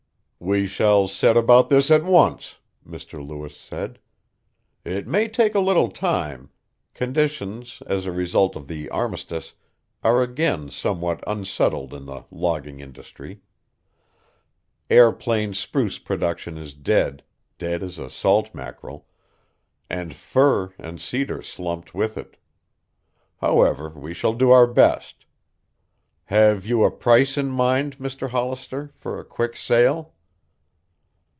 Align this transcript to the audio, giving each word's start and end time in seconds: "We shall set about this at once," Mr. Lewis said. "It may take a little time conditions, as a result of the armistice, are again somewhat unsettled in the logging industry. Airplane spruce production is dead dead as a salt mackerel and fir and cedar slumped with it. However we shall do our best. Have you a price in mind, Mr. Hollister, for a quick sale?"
"We 0.43 0.65
shall 0.65 1.05
set 1.07 1.37
about 1.37 1.69
this 1.69 1.91
at 1.91 2.03
once," 2.03 2.57
Mr. 2.85 3.23
Lewis 3.25 3.55
said. 3.55 3.99
"It 4.83 5.05
may 5.05 5.27
take 5.27 5.53
a 5.53 5.59
little 5.59 5.89
time 5.89 6.49
conditions, 6.95 7.83
as 7.85 8.07
a 8.07 8.11
result 8.11 8.55
of 8.55 8.67
the 8.67 8.89
armistice, 8.89 9.53
are 10.03 10.23
again 10.23 10.71
somewhat 10.71 11.23
unsettled 11.27 11.93
in 11.93 12.05
the 12.07 12.25
logging 12.31 12.79
industry. 12.79 13.41
Airplane 14.89 15.53
spruce 15.53 15.99
production 15.99 16.57
is 16.57 16.73
dead 16.73 17.23
dead 17.59 17.83
as 17.83 17.99
a 17.99 18.09
salt 18.09 18.55
mackerel 18.55 19.05
and 19.91 20.11
fir 20.15 20.73
and 20.79 20.99
cedar 20.99 21.43
slumped 21.43 21.93
with 21.93 22.17
it. 22.17 22.37
However 23.41 23.89
we 23.89 24.11
shall 24.15 24.33
do 24.33 24.49
our 24.49 24.65
best. 24.65 25.27
Have 26.25 26.65
you 26.65 26.83
a 26.83 26.89
price 26.89 27.37
in 27.37 27.51
mind, 27.51 27.99
Mr. 27.99 28.31
Hollister, 28.31 28.91
for 28.97 29.19
a 29.19 29.23
quick 29.23 29.55
sale?" 29.55 30.15